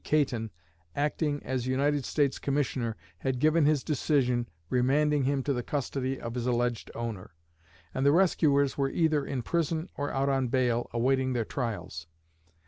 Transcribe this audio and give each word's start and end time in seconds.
Caton, 0.03 0.49
acting 0.95 1.43
as 1.43 1.67
United 1.67 2.05
States 2.05 2.39
Commissioner, 2.39 2.95
had 3.19 3.37
given 3.37 3.67
his 3.67 3.83
decision 3.83 4.49
remanding 4.67 5.25
him 5.25 5.43
to 5.43 5.53
the 5.53 5.61
custody 5.61 6.19
of 6.19 6.33
his 6.33 6.47
alleged 6.47 6.89
owner; 6.95 7.35
and 7.93 8.03
the 8.03 8.11
rescuers 8.11 8.79
were 8.79 8.89
either 8.89 9.23
in 9.23 9.43
prison 9.43 9.89
or 9.95 10.09
out 10.11 10.27
on 10.27 10.47
bail, 10.47 10.89
awaiting 10.91 11.33
their 11.33 11.45
trials. 11.45 12.07